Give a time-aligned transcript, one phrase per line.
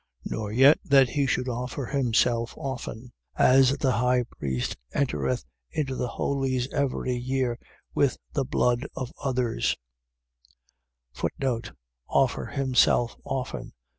[0.25, 0.31] 9:25.
[0.31, 6.07] Nor yet that he should offer himself often, as the high priest entereth into the
[6.07, 7.59] Holies every year
[7.93, 9.77] with the blood of others:
[12.09, 13.73] Offer himself often.